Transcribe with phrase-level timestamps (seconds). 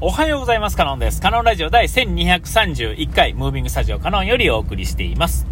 [0.00, 0.76] おはようございます。
[0.76, 1.20] カノンです。
[1.20, 5.44] カノンラジオ第1231回、ムービングスタジオカノンよりお送りしています。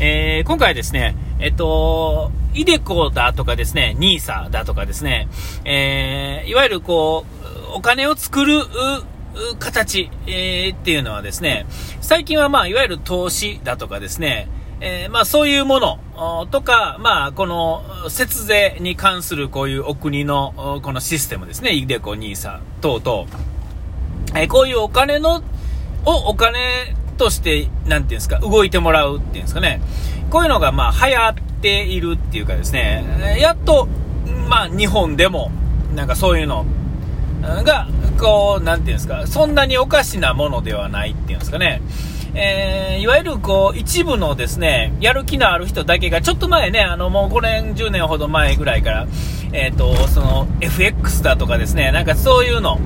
[0.00, 5.28] えー、今回はですね、えっと、イデコだとかですね、ニーサだとかですね、
[5.64, 7.24] えー、いわゆるこ
[7.72, 8.64] う、お金を作る、
[9.58, 11.64] 形、えー、っていうのはですね、
[12.02, 14.46] 最近はまあ、いわゆる投資だとかですね、
[14.80, 23.26] えー、まあそういうものとか、まあこの節税に関するこういうお国のこのシステムですね、イデコ、ニーサ等々、
[24.40, 25.42] えこういうお金の、
[26.04, 29.80] をお金として、なんていうんですか、動いてもらうっていうんですかね。
[30.30, 33.88] こういうのが、まあ、流行っているっていうかですね、やっと、
[34.48, 35.50] まあ、日本でも、
[35.94, 36.64] なんかそういうの
[37.42, 41.80] が、こう、なんていうんですか、そんなにおかしなものではないっていうんですかね。
[42.38, 49.06] えー、いわゆるこう、一部のですね、やる気のある人だけが、ちょっと前ね、あの、もう5年、10年ほど前ぐらいから、
[49.52, 52.78] えっ、ー、と、その、FX だとかですね、なんかそういうの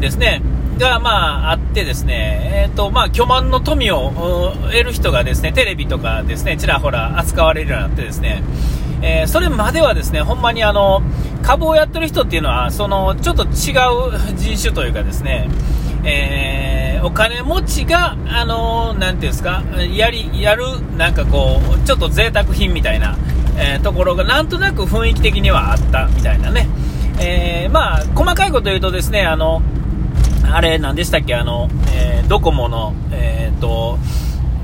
[0.00, 0.42] ですね、
[0.78, 8.42] が、まあ、あってですね、えっ、ー、と、まあ、巨万の富を得る人がですね、テレビとかですね、ちらほら扱われるようになってですね、
[9.02, 11.02] えー、それまではですね、ほんまにあの、
[11.42, 13.50] 株をやってる人っていうのは、その、ちょっと違う
[14.36, 15.48] 人種というかですね、
[16.04, 20.64] えー、お金持ちが、あのなんていうんですか、やり、やる、
[20.96, 23.16] なんかこう、ちょっと贅沢品みたいな、
[23.56, 26.68] えー、ところが、なんとなく雰囲気的にはあったみたいなね。
[27.20, 29.62] えー、まあ、細かいこと言うとですね、あの、
[30.52, 33.98] あれ、何でしたっけ、あの、えー、ドコモの、えっ、ー、と、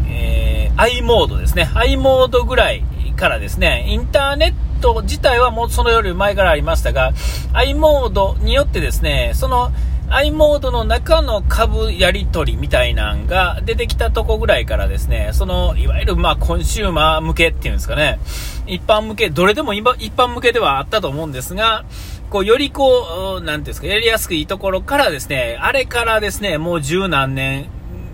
[0.06, 1.70] えー、i モードですね。
[1.74, 2.84] i モードぐらい
[3.16, 7.12] からですね、インターネット自体はもうそのより前からありましたが、
[7.54, 9.72] i モードによってですね、その、
[10.10, 18.18] i モードの中の株やり取りみたいなんが出てきたとこぐらいからですね、その、いわゆるまあコンシューマー向けっていうんですかね、
[18.66, 21.84] 一般向け、どれでも一般向けではあったと思うんですが、
[22.30, 27.68] こう、よりこう、なんていうんですか、やりやすくいいところからですね、あれからですね、もう十何年、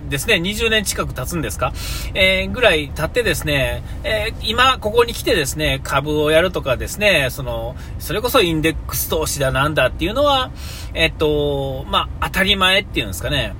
[0.09, 1.73] ですね、20年近く経つんですか、
[2.13, 10.51] えー、ぐらい経ってですね、えー、今、ここに来てですね、株をやるとかですね、その、それこそインデックス投資だなんだっていうのは、
[10.93, 13.55] えっと、まあ、当たり前っていうんですかね、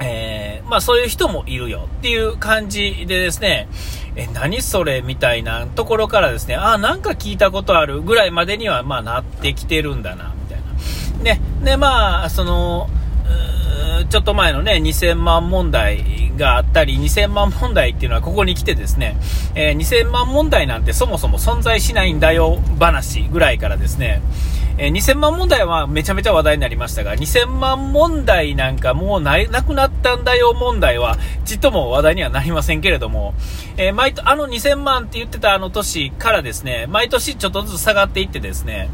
[0.00, 3.68] えー、まあそういう人もいるよっていう感じでですね、
[4.16, 10.60] え、何それみたいなところからですね、あ、なんか聞いたことあるぐらいまでには、まあなってきてるんだな、みたい
[11.18, 11.24] な。
[11.24, 12.88] ね、で、まあ、その、
[14.08, 19.16] ちょっと前のね、2000万問題があったり、2000万問題っていうのはここに来てですね、
[19.54, 24.22] えー、2000万問題なんてそもそも存在しないんだよ話ぐらいからですね、
[24.78, 33.34] えー、2000万問題はめちゃめちゃ話題になりましたが、2000万問題なんかもうななくなったんだよ問題は、ちっとも話題にはなりませんけれども、
[33.76, 38.88] えー、毎あの2000万って言ってたあの年からですね、毎年ちょっとずつ下がっていってですね、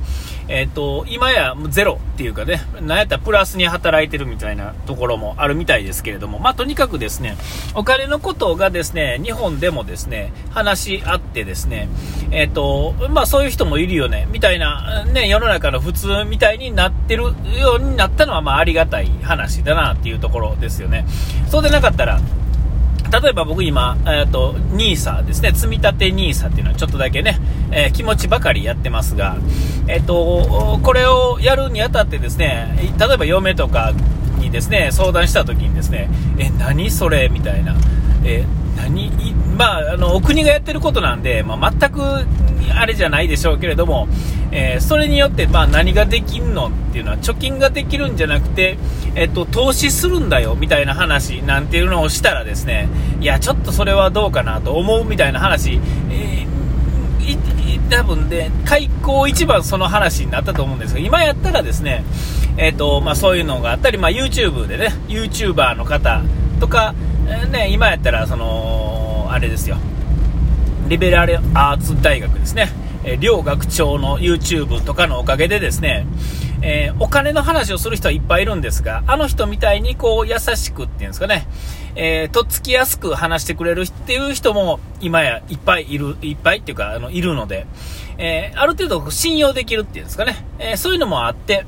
[0.48, 7.36] えっ、ー、と、今やゼロっていうかね、なんやったらプラスに働いてるみたいなところもあるみたいですけれども、まあ、とにかくですね、
[7.74, 11.88] お金のことがですね、日本でもですね、話し合ってですね、
[12.30, 17.32] えっ、ー、と、まあ、そういう人もいるよね、みたいな、ね、世の中の普通みたいになってるよ
[17.78, 21.06] うになったのは、まあ、ありがたい話だなっていうところですよね。
[21.50, 22.20] そうでなかったら、
[23.10, 27.38] 例えば僕今、えっ、ー、と、NISA ですね、積み立て NISA っていうのはちょっとだけね、
[27.70, 29.36] えー、気持ちばかりやってますが、
[29.86, 33.92] えっ、ー、と、これをやるにあたってですね、例えば嫁とか
[34.38, 36.08] にですね、相談した時にですね、
[36.38, 37.28] え、何それ？
[37.28, 37.74] みたいな、
[38.24, 38.44] え
[38.76, 39.10] 何？
[39.56, 42.00] まあ、あの、お国がやってることなんで、まあ、全く
[42.74, 44.08] あれじゃないでしょうけれども、
[44.52, 48.78] えー、それによって、まあ、何ができるのっていうのは、貯金ができるんじゃなくて、
[49.14, 52.88] えっと、投資するんだよ、みたいな話なんていうのをしたらですね、
[53.20, 55.80] いや、ちょっとそれはどうかなと思うみたいな話、
[56.10, 62.04] えー、多分で、開口一番その話になったと思うんですが、今やったらですね、
[62.58, 66.22] えっ、と、まあ、そういうのがあったり、まあ、YouTube でね、YouTuber の方
[66.60, 66.94] とか、
[67.50, 68.85] ね、今やったら、その、
[69.36, 69.76] あれですよ、
[70.88, 72.70] リベラルアーツ大学ですね、
[73.04, 76.06] え両学長の YouTube とかのおかげでですね、
[76.62, 81.46] えー、お金の話をする人はいっぱいいるんですが、あの人みたいにこう優しくっていうんですかね、
[81.96, 87.66] えー、とっつきやすく話してくれるっていう人も今やいっぱいいる、いっぱいっていうか、あの、いるので、
[88.16, 91.66] えー、ある程度信用できるっていうんですかね、えそういうのもあって、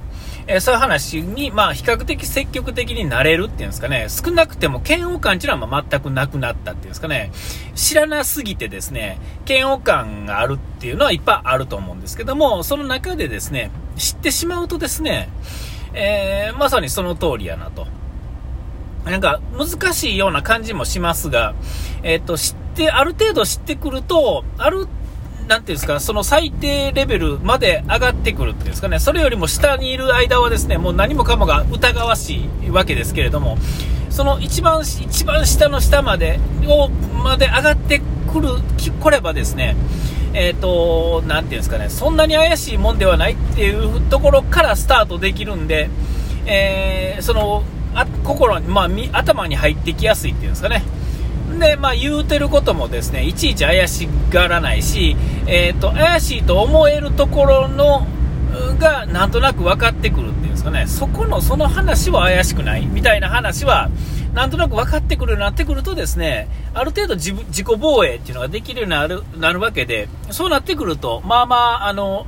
[0.51, 7.31] えそういう話に、まあ、比較的積極的になれるっていうんですかね、少なくても嫌悪感っていうのはま全くなくなったっていうんですかね、
[7.75, 15.29] 知らなすぎてですね、嫌悪感があるっていうのはいっぱいあると思うんですけども、その中でですね、知ってしまうとですね、
[15.93, 17.87] えー、まさにその通りやなと。
[19.05, 21.55] なんか難しいような感じもしますが、
[22.03, 24.87] えっ、ー、と、知って、ある程度知ってくると、ある
[25.49, 33.57] なんていうんですか、その最低レベルまで上がってくるっていうんですかね、それよりも下にいる間はですね、もう何もかもが疑わしいわけですけれども、
[34.11, 38.49] その一番、一番下の下まで、を、まで上がってくる、
[39.01, 39.75] 来ればですね、
[40.35, 45.89] えっ、ー、と、なんていうんですかね、そんなに怪しいもんではないっていうところからスタートできるんで、
[46.45, 47.63] えー、その、
[47.95, 50.83] あ心に、まあ、頭に入ってきやすいっていうんですかね。
[51.59, 55.17] で、まあ、言うてることもですね、いちいち怪しがらないし、
[55.47, 58.07] え、ー、と、怪しいと思えるところの、
[58.79, 63.91] がなんとなく分かってくるっていうんですかね、そこのその話は怪しくないみたいな話は、
[64.35, 72.27] なんとなく分かってくるようになってくるとですね、ある程度自自己防衛っていうのができるようになるなるわけで、そうなってくると、まあまあ、あの、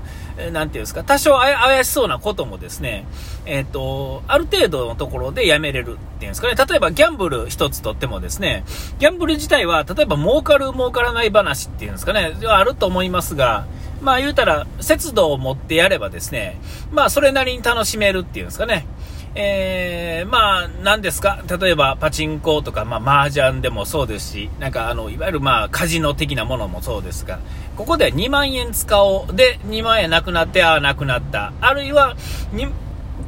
[0.53, 3.07] なんていうんですか、多少怪しそうなこともですね、
[3.47, 8.65] えっ、ー、と、ある程度のところでやめれるっていうんですかね、例えばギャンブル一つとってもですね、
[8.99, 13.67] ギャンブル自体は、例えば儲かる儲からない話っていうんですかね、あると思いますが、
[14.01, 16.59] まあ言うたら、節度を持ってやればですね、
[16.91, 18.87] まあそれなりに楽しめるっていうんですかね。
[19.35, 19.80] えー、
[20.25, 21.43] まあ、何ですか？
[21.61, 27.39] 例えば、パチンコとか、まあ、麻雀でもそうですし、なんか、あの、いわゆる、まあ、カジノ的なものもそうですが、
[27.77, 29.35] ここで2万円使おう。
[29.35, 31.53] で、2万円なくなって、ああ、なくなった。
[31.61, 32.17] あるいは、
[32.55, 32.71] 2、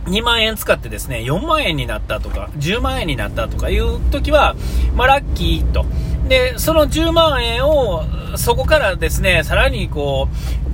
[0.07, 4.57] 2万円使ってですね、4万円になったとか、10万円になったとかいう時は、
[4.95, 5.85] まあ、ラッキーと。
[6.29, 8.05] で、その10万円を、
[8.37, 10.29] そこからですね、さらにこ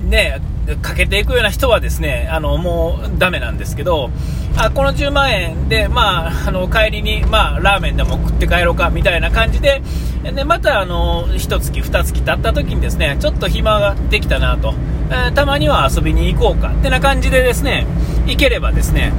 [0.05, 0.41] う、ね、
[0.81, 4.09] かけていくような人はですね、あの、もうダメなんですけど、
[4.57, 9.81] あ、この10万円で、まあ、あの、帰りに、まあ、ラーメンでも食って帰ろうか、みたいな感じで、
[10.23, 14.73] で、また、あの、1月、2月経った時にですね、ちょっと暇ができたなと、
[15.09, 17.85] えー、たまには遊びに行こうか、ってな感じでですね、
[18.27, 19.13] 行ければですね、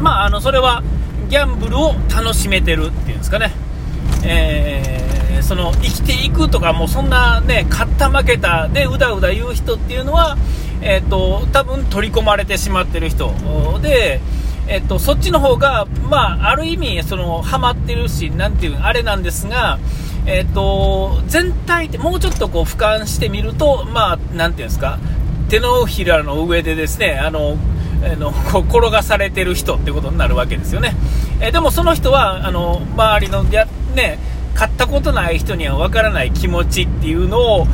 [0.00, 0.82] まあ、あの、それは、
[1.30, 3.52] ギャンブルを楽しめてるっていうんですかね。
[4.24, 10.36] えー、その生きていくとかもそんなね勝った負けたでうだうだ言う人っていうのは、
[10.82, 13.32] えーと、多分取り込まれてしまってる人
[13.82, 14.20] で、
[14.66, 19.78] えーと、そっちの方が、まあ、ある意味そのハマってるしなんていうあれなんですが、
[20.26, 24.98] えーと、全体でもうちょっとこう俯瞰してみると、まあ、なんていうんですか
[25.48, 27.56] 手のひらの上でですねあの
[28.02, 30.94] あのこう転がされてる人ってことになるわけですよね。
[31.40, 34.18] えでもその人はあの周りのやね、
[34.54, 37.66] 買ったことない人には分からない気持ちっていうのを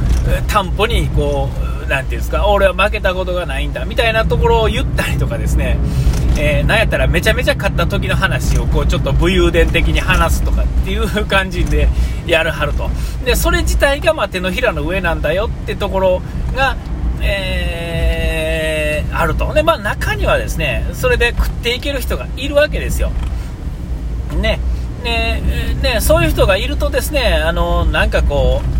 [0.49, 5.79] 担保にこう、なんていうんですか、俺は負けたことがないんだみたいなところを言ったりとかですね、
[6.39, 11.89] えー、なんやったらめちゃめちゃ買った時の話をこうちょっと武勇伝的に話すとかっていう感じで
[12.27, 12.91] やるはると。
[13.25, 16.23] で、それ自体がま手のひらの上なんだよってところ
[16.55, 16.77] が、
[17.23, 19.55] えー、あると。
[19.55, 23.11] で、まあ中にはですね、それで食っていける人がいるわけですよ。
[24.41, 24.59] ね。
[25.05, 25.41] ね
[25.83, 28.76] ね、そういう人がいるとですね、あの、なんかこう、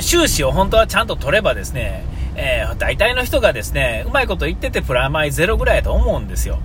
[0.00, 2.04] 収支を本当はちゃんと取ればですね、
[2.36, 6.60] えー、大体の人がですね、うまいこと言っててプラマイゼロぐらいだと思うんですよ。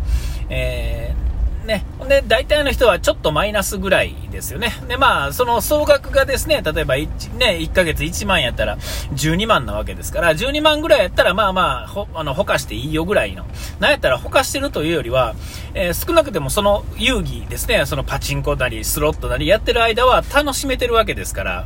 [0.50, 1.28] えー
[1.68, 1.86] ね。
[2.08, 4.74] で、大体の人はちょっとマイナスぐらいですよね。
[4.88, 13.46] で、まあ、その総額がですね、例えば1、ね、1ヶ月1万やったら12万なわけですから、12万ぐらいやったら、まあまあ、ほ、あの、ほかしていいよぐらいの。
[13.80, 15.36] なんやったらほかしてるというよりは、
[15.76, 21.66] えー、少なくてもその遊戯ですね、そのパチンコなり、スロットなりやってる間は楽しめてるわけですから、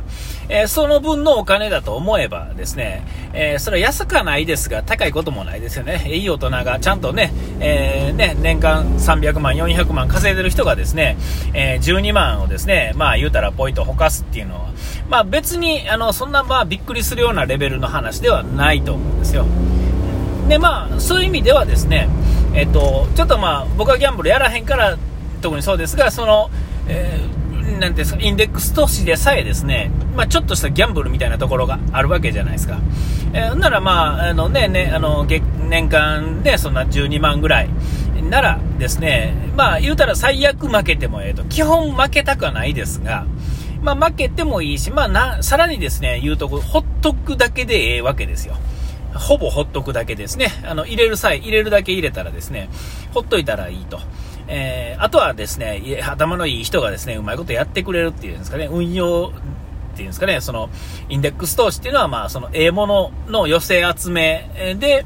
[0.54, 6.04] えー、その分のお金だと思えばですね、えー、それは安くはないですが、高いこともないですよね。
[6.12, 11.16] いい大人がちゃんとね、えー、ね、年間300万、400万稼いでる人がですね、
[11.54, 14.70] え、12万をですね、まあ言うたらポイントほかすっていうのは、
[15.08, 19.46] まあ別に、あの、そんなまあびっくりするようなレベルの話ではないと思うんですよ。
[20.48, 22.10] で、まあ、そういう意味ではですね、
[22.52, 24.98] えっと、ちょっとまあ、僕はギャンブルやらへんから、
[25.40, 26.50] 特にそうですが、その、
[26.88, 32.78] えー、なんですか、インデックス投資でさえですね、まあ、ちょっとしたギャンブルみたいなところがあるわけじゃないですか。
[33.32, 37.68] えー、ならまあ、あのね、ね、あの、月、年間でそんな12万ぐらい、
[38.28, 43.26] ならですね、まあ言うたら最悪負けてもええと、基本負けたくはないですが、
[43.82, 48.54] まあ負けてもいいし、まあな、さらにですね、言うとこ、ほっとくだけでええわけですよ。
[49.14, 50.48] ほぼほっとくだけですね。
[50.64, 52.68] あの、入れる際、入れるだけ入れたらですね、
[53.12, 54.00] ほっといたらいいと。
[54.48, 59.32] えー、あとはですね、頭のいい人がですね、うまいことやってくれるっていうんですかね、運用
[59.92, 60.70] っていうんですかね、その、
[61.08, 65.04] インデックス投資っていうのは、まあ、その、ええものの寄せ集めで、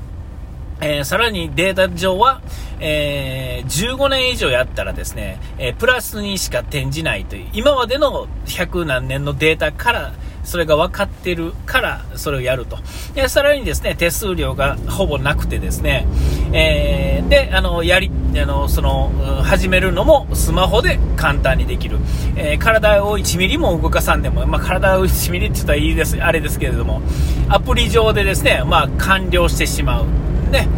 [0.81, 2.43] えー、さらにデータ上は、
[2.81, 10.13] えー、15年以上やったらですね、えー、プラスにしか転じないという、今までの100何年のデータから
[10.47, 12.79] それが分かってるからそれをやると。
[13.15, 16.07] で、さらにですね、手数料がほぼなくてですね、
[16.53, 18.11] えー、で、あの、やり、
[18.41, 19.11] あの、その、
[19.43, 21.99] 始めるのもスマホで簡単にできる。
[22.37, 27.03] えー、体を1ミリも動かさんでも、まあ、体を1ミリって言ったらいいです、あれですけれども、
[27.49, 30.07] アプリ上でですね、まあ、完了してしまう。
[30.51, 30.69] ね。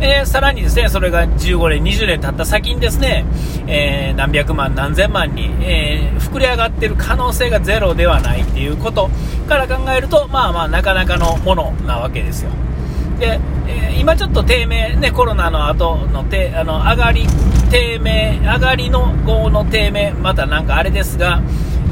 [0.00, 3.24] えー、さらにですね、それが15年、20年経った先にですね、
[3.66, 9.10] えー、何百万、何千万に、えー、膨れ上がってる可能性がゼロではないっていうこと
[9.48, 12.50] から考えると、まあまあ、なかなかのものなわけですよ。
[13.18, 17.26] で、え今ちょっと低迷、ね、コロナの後の低あの上がり、
[17.70, 21.42] 低迷、上がりの後の低迷、またなんかあれですが、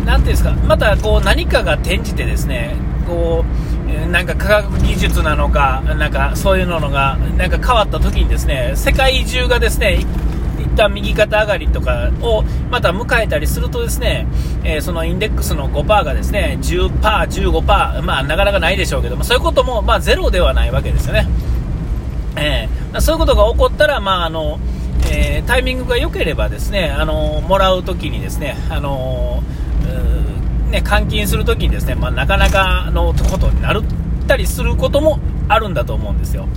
[0.05, 2.77] なんていうんですか、またこう何かが転じてですね、
[3.09, 3.75] こう、
[4.11, 10.00] なんか科学技術なのか、なんかそういうのが、なんか変わった時にですね、世界中がですね、
[10.59, 14.26] 一旦右肩上がりとかをまた迎えたりするとですね、
[14.64, 21.26] えー、そのインデックスの5%がですね、10%、15%、まあなかなかないでしょうけども、そういうこともまあゼロではないわけですよね。
[22.37, 24.59] えー、そういうことが起こったら、まああの、
[25.11, 29.43] えー、タイミングが良ければですね、あのもらうときにですね、あの
[30.71, 33.83] ね、換金するときにですね、まあ、なかなかのことになる
[34.25, 35.19] ったりすることも
[35.49, 36.49] あるんだと思うんですよ。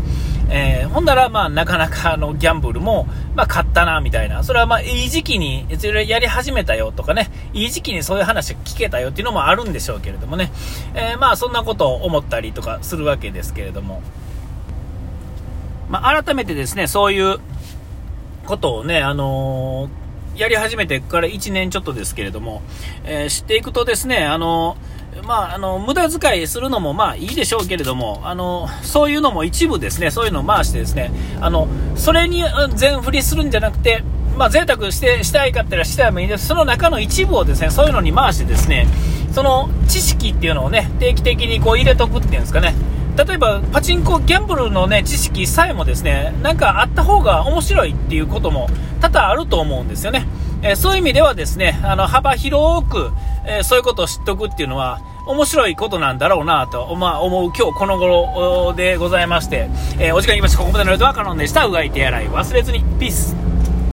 [0.52, 4.44] えー、ほんなら、まあ、なかなかのギャンブルも、まあ、買ったな、みたいな。
[4.44, 5.68] それは、まあ、いい時期に、
[6.08, 10.52] やり始めたよとかね、いい時期にそういう話が聞けたよっていうのもあるんでしょうけれどもね。
[10.96, 14.02] えー、まあ、そんなことを思ったりとかするわけですけれども。
[15.88, 17.40] まあ、改めてですね、そういう
[18.48, 20.09] ことをね、あのー
[20.40, 22.62] やり始めてから1年ちょっとですけれども、
[23.04, 24.78] えー、知っていくとですね、あの、
[25.26, 31.68] まあ、あの、無駄遣いするのもまあいいでしょうけれども、あの、そういうのも一部ですね、そういうのを回してですね、あの、
[31.98, 34.02] それに全振りするんじゃなくて、
[34.38, 36.48] まあ、贅沢して、したいかったらしたいもいいです。
[36.48, 38.88] その中の一部をですね、そういうのに回してですね、
[39.34, 42.76] その知識っていうのをね、定期的にこう入れとくっていうんですかね、
[43.26, 48.70] 例えばパチンコ、ギャンブルの、ね、知識さえもですねなんかあった方が面白いっていうことも
[49.02, 50.26] 多々あると思うんですよね。
[50.62, 53.12] えー、そういう意味ではですねあの幅広く、
[53.46, 60.60] えー、そういうことを知っておくっていうのは面白いことなんだろうなと、まあ、思う今日この頃でございまして、えー、お時間いきました。
[60.60, 61.66] ここまでのレートはカノンでした。
[61.66, 62.84] うがい手洗い忘れずに。
[63.00, 63.39] ピース。